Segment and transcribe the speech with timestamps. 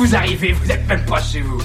[0.00, 1.58] Vous arrivez, vous êtes même pas chez vous.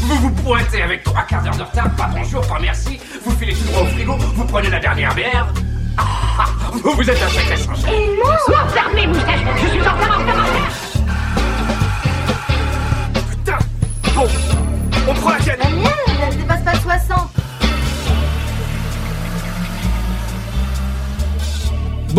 [0.00, 2.98] Vous vous pointez avec trois quarts d'heure de retard, pas bonjour, pas merci.
[3.22, 5.52] Vous filez tout droit au frigo, vous prenez la dernière bière.
[5.98, 7.58] Ah, vous, vous êtes un sacré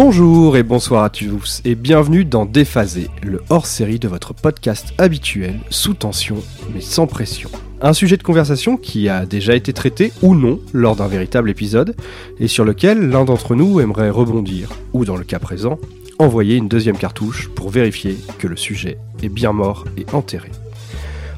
[0.01, 5.59] Bonjour et bonsoir à tous et bienvenue dans Déphasé, le hors-série de votre podcast habituel,
[5.69, 6.37] sous tension
[6.73, 7.49] mais sans pression.
[7.81, 11.97] Un sujet de conversation qui a déjà été traité ou non lors d'un véritable épisode
[12.39, 15.77] et sur lequel l'un d'entre nous aimerait rebondir, ou dans le cas présent,
[16.17, 20.49] envoyer une deuxième cartouche pour vérifier que le sujet est bien mort et enterré.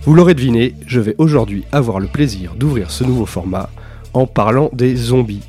[0.04, 3.72] Vous l'aurez deviné, je vais aujourd'hui avoir le plaisir d'ouvrir ce nouveau format
[4.14, 5.42] en parlant des zombies.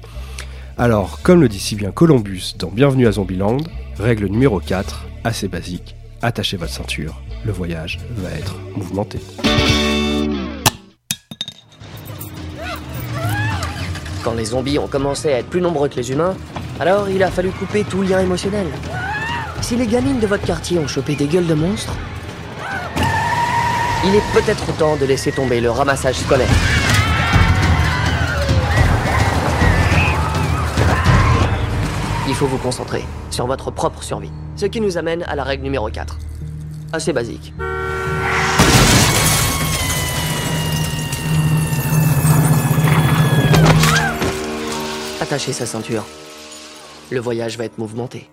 [0.79, 3.59] Alors, comme le dit si bien Columbus dans Bienvenue à Zombieland,
[3.99, 9.21] règle numéro 4, assez basique, attachez votre ceinture, le voyage va être mouvementé.
[14.25, 16.35] Quand les zombies ont commencé à être plus nombreux que les humains,
[16.81, 18.67] alors il a fallu couper tout lien émotionnel.
[19.61, 21.95] Si les gamines de votre quartier ont chopé des gueules de monstres,
[24.07, 26.49] il est peut-être temps de laisser tomber le ramassage scolaire.
[32.33, 34.31] Il faut vous concentrer sur votre propre survie.
[34.57, 36.17] Ce qui nous amène à la règle numéro 4.
[36.91, 37.53] Assez basique.
[45.21, 46.07] Attachez sa ceinture.
[47.11, 48.31] Le voyage va être mouvementé.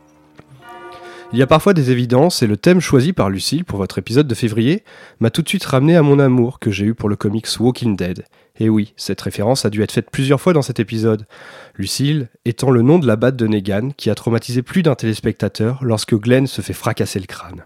[1.32, 4.28] Il y a parfois des évidences et le thème choisi par Lucille pour votre épisode
[4.28, 4.84] de février
[5.20, 7.96] m'a tout de suite ramené à mon amour que j'ai eu pour le comics Walking
[7.96, 8.26] Dead.
[8.60, 11.28] Et oui, cette référence a dû être faite plusieurs fois dans cet épisode.
[11.78, 15.84] Lucille étant le nom de la batte de Negan qui a traumatisé plus d'un téléspectateur
[15.84, 17.64] lorsque Glenn se fait fracasser le crâne.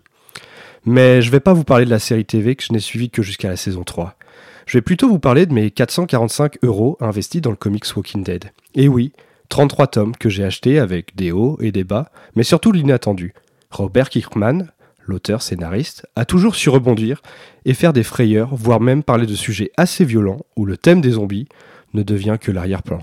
[0.86, 3.22] Mais je vais pas vous parler de la série TV que je n'ai suivie que
[3.22, 4.18] jusqu'à la saison 3.
[4.66, 8.52] Je vais plutôt vous parler de mes 445 euros investis dans le comics Walking Dead.
[8.76, 9.14] Et oui,
[9.48, 13.34] 33 tomes que j'ai achetés avec des hauts et des bas, mais surtout l'inattendu.
[13.74, 14.68] Robert Kirkman,
[15.06, 17.22] l'auteur scénariste, a toujours su rebondir
[17.66, 21.12] et faire des frayeurs, voire même parler de sujets assez violents où le thème des
[21.12, 21.48] zombies
[21.94, 23.00] ne devient que l'arrière-plan.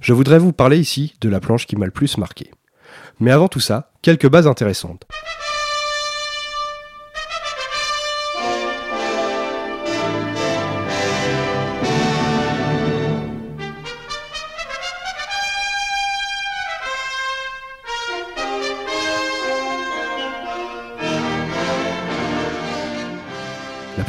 [0.00, 2.52] Je voudrais vous parler ici de la planche qui m'a le plus marqué.
[3.18, 5.06] Mais avant tout ça, quelques bases intéressantes.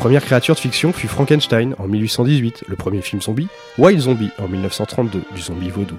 [0.02, 3.48] Première créature de fiction fut Frankenstein en 1818, le premier film zombie,
[3.78, 5.94] Wild Zombie en 1932, du zombie vaudou.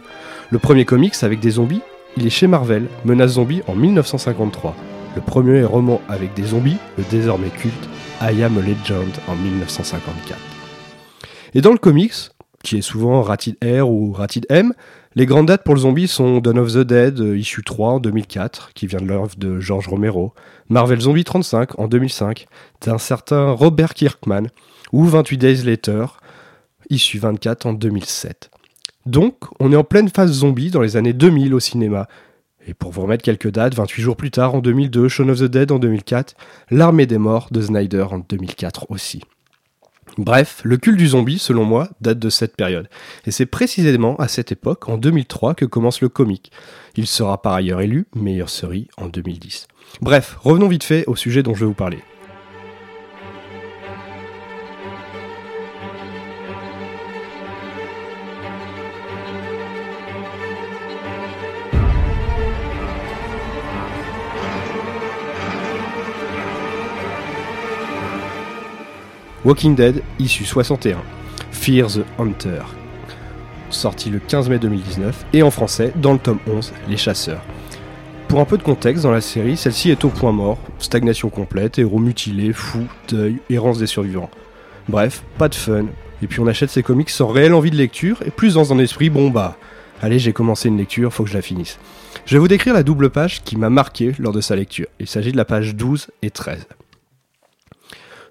[0.50, 1.82] Le premier comics avec des zombies,
[2.16, 4.74] il est chez Marvel, Menace Zombie en 1953.
[5.14, 7.88] Le premier roman avec des zombies, le désormais culte
[8.20, 10.36] I Am a Legend en 1954.
[11.54, 12.31] Et dans le comics,
[12.62, 14.72] qui est souvent Rated R ou Rated M,
[15.14, 18.00] les grandes dates pour le zombie sont Dawn of the Dead, euh, issue 3 en
[18.00, 20.32] 2004, qui vient de l'œuvre de George Romero,
[20.70, 22.46] Marvel Zombie 35 en 2005,
[22.86, 24.44] d'un certain Robert Kirkman,
[24.90, 26.06] ou 28 Days Later,
[26.88, 28.50] issue 24 en 2007.
[29.04, 32.08] Donc, on est en pleine phase zombie dans les années 2000 au cinéma.
[32.66, 35.44] Et pour vous remettre quelques dates, 28 jours plus tard, en 2002, Shaun of the
[35.44, 36.34] Dead en 2004,
[36.70, 39.22] L'Armée des Morts de Snyder en 2004 aussi.
[40.18, 42.88] Bref, le culte du zombie, selon moi, date de cette période.
[43.26, 46.52] Et c'est précisément à cette époque, en 2003, que commence le comic.
[46.96, 49.68] Il sera par ailleurs élu meilleure série en 2010.
[50.00, 51.98] Bref, revenons vite fait au sujet dont je vais vous parler.
[69.44, 70.98] Walking Dead, issue 61.
[71.50, 72.62] Fear the Hunter.
[73.70, 77.42] Sorti le 15 mai 2019 et en français dans le tome 11, Les Chasseurs.
[78.28, 81.80] Pour un peu de contexte dans la série, celle-ci est au point mort, stagnation complète,
[81.80, 84.30] héros mutilés, fous, deuil, errance des survivants.
[84.88, 85.86] Bref, pas de fun.
[86.22, 88.78] Et puis on achète ces comics sans réelle envie de lecture et plus dans un
[88.78, 89.56] esprit bon bah,
[90.00, 91.80] allez j'ai commencé une lecture, faut que je la finisse.
[92.26, 94.86] Je vais vous décrire la double page qui m'a marqué lors de sa lecture.
[95.00, 96.64] Il s'agit de la page 12 et 13.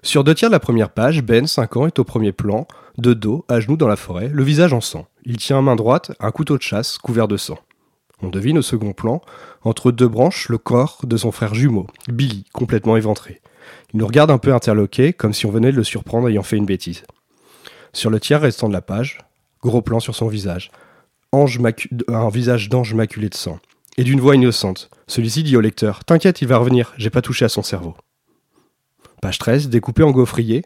[0.04, 2.66] Sur deux tiers de la première page, Ben, 5 ans, est au premier plan,
[2.98, 5.06] de dos, à genoux dans la forêt, le visage en sang.
[5.24, 7.58] Il tient à main droite un couteau de chasse couvert de sang.
[8.20, 9.22] On devine au second plan,
[9.62, 13.40] entre deux branches, le corps de son frère jumeau, Billy, complètement éventré.
[13.94, 16.56] Il nous regarde un peu interloqué, comme si on venait de le surprendre ayant fait
[16.56, 17.04] une bêtise.
[17.92, 19.18] Sur le tiers restant de la page,
[19.62, 20.72] gros plan sur son visage,
[21.32, 23.60] un visage d'ange maculé de sang,
[23.96, 24.90] et d'une voix innocente.
[25.06, 27.94] Celui-ci dit au lecteur T'inquiète, il va revenir, j'ai pas touché à son cerveau.
[29.22, 30.64] Page 13, découpé en gaufrier.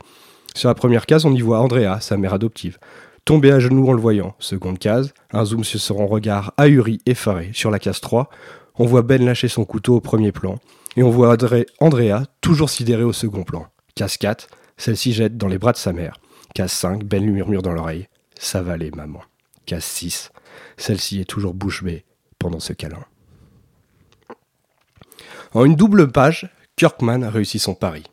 [0.54, 2.78] Sur la première case, on y voit Andrea, sa mère adoptive,
[3.26, 4.34] tomber à genoux en le voyant.
[4.38, 7.50] Seconde case, un zoom sur son regard ahuri, effaré.
[7.52, 8.30] Sur la case 3,
[8.76, 10.58] on voit Ben lâcher son couteau au premier plan,
[10.96, 11.36] et on voit
[11.80, 13.66] Andrea toujours sidéré au second plan.
[13.94, 14.48] Case 4,
[14.78, 16.16] celle-ci jette dans les bras de sa mère.
[16.54, 18.08] Case 5, Ben lui murmure dans l'oreille
[18.38, 19.20] Ça va aller, maman.
[19.66, 20.30] Case 6,
[20.78, 22.06] celle-ci est toujours bouche bée
[22.38, 23.04] pendant ce câlin.
[25.52, 28.04] En une double page, Kirkman a réussi son pari.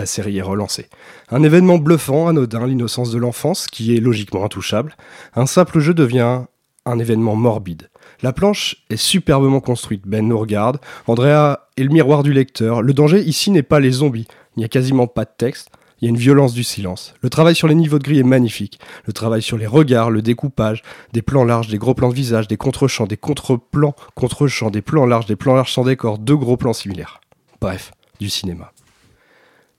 [0.00, 0.88] La série est relancée.
[1.28, 4.96] Un événement bluffant, anodin, l'innocence de l'enfance, qui est logiquement intouchable.
[5.34, 6.44] Un simple jeu devient
[6.86, 7.90] un événement morbide.
[8.22, 10.06] La planche est superbement construite.
[10.06, 10.78] Ben nous regarde.
[11.06, 12.80] Andrea est le miroir du lecteur.
[12.80, 14.26] Le danger ici n'est pas les zombies.
[14.56, 15.68] Il n'y a quasiment pas de texte.
[16.00, 17.12] Il y a une violence du silence.
[17.20, 18.80] Le travail sur les niveaux de gris est magnifique.
[19.04, 20.80] Le travail sur les regards, le découpage,
[21.12, 25.04] des plans larges, des gros plans de visage, des contre-champs, des contre-plans, contre-champs, des plans
[25.04, 27.20] larges, des plans larges sans décor, deux gros plans similaires.
[27.60, 28.72] Bref, du cinéma.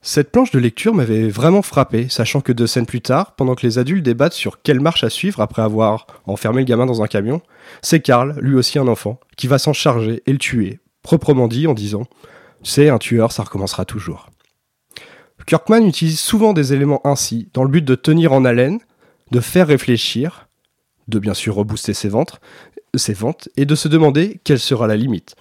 [0.04, 3.66] Cette planche de lecture m'avait vraiment frappé, sachant que deux scènes plus tard, pendant que
[3.66, 7.08] les adultes débattent sur quelle marche à suivre après avoir enfermé le gamin dans un
[7.08, 7.42] camion,
[7.84, 11.68] c'est Karl, lui aussi un enfant, qui va s'en charger et le tuer, proprement dit
[11.68, 12.08] en disant
[12.64, 14.32] C'est un tueur, ça recommencera toujours.
[15.46, 18.80] Kirkman utilise souvent des éléments ainsi, dans le but de tenir en haleine,
[19.32, 20.48] de faire réfléchir,
[21.08, 22.40] de bien sûr rebooster ses, ventes,
[23.56, 25.36] et de se demander quelle sera la limite.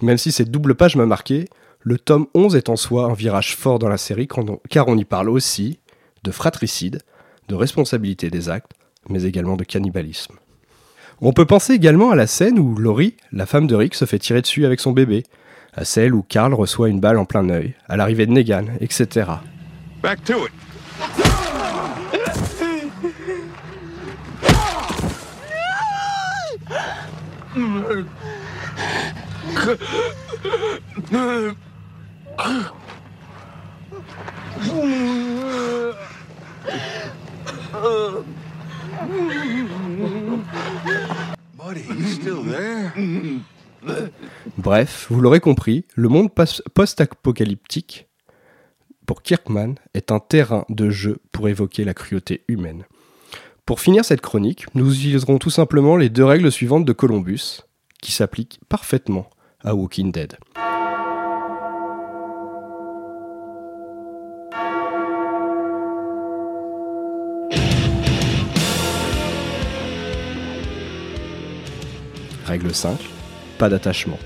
[0.00, 1.48] Même si cette double page m'a marqué,
[1.86, 4.26] le tome 11 est en soi un virage fort dans la série
[4.68, 5.78] car on y parle aussi
[6.24, 7.02] de fratricide,
[7.46, 8.72] de responsabilité des actes,
[9.08, 10.34] mais également de cannibalisme.
[11.20, 14.18] On peut penser également à la scène où Laurie, la femme de Rick, se fait
[14.18, 15.22] tirer dessus avec son bébé,
[15.74, 19.30] à celle où Carl reçoit une balle en plein œil, à l'arrivée de Negan, etc.
[20.02, 20.52] Back to it.
[44.58, 48.08] Bref, vous l'aurez compris, le monde pos- post-apocalyptique,
[49.06, 52.84] pour Kirkman, est un terrain de jeu pour évoquer la cruauté humaine.
[53.64, 57.62] Pour finir cette chronique, nous utiliserons tout simplement les deux règles suivantes de Columbus,
[58.00, 59.28] qui s'appliquent parfaitement
[59.62, 60.36] à Walking Dead.
[72.46, 72.96] Règle 5,
[73.58, 74.18] pas d'attachement.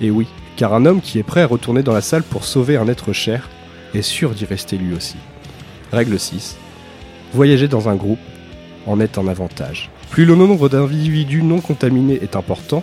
[0.00, 0.26] Et oui,
[0.56, 3.12] car un homme qui est prêt à retourner dans la salle pour sauver un être
[3.12, 3.48] cher
[3.94, 5.16] est sûr d'y rester lui aussi.
[5.92, 6.56] Règle 6,
[7.32, 8.18] voyager dans un groupe
[8.86, 9.90] en est un avantage.
[10.10, 12.82] Plus le nombre d'individus non contaminés est important,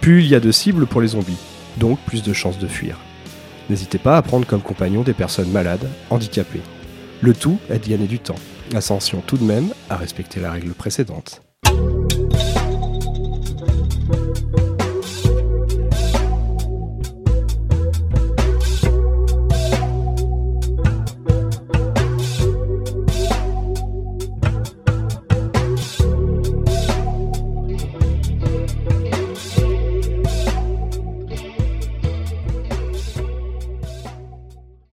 [0.00, 1.38] plus il y a de cibles pour les zombies,
[1.78, 2.98] donc plus de chances de fuir.
[3.70, 6.62] N'hésitez pas à prendre comme compagnon des personnes malades, handicapées.
[7.22, 8.38] Le tout est de gagner du temps.
[8.74, 11.42] Attention tout de même à respecter la règle précédente.